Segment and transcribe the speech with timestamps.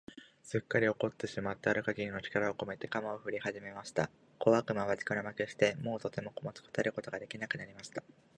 [0.41, 4.09] すっかり怒ってしまってある限りの力をこめて、鎌をふりはじました。
[4.39, 8.01] 小悪魔は力負けして、もうとても持ちこたえることが出来なくなりました。